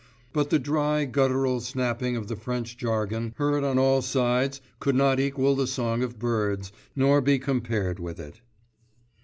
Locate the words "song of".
5.67-6.17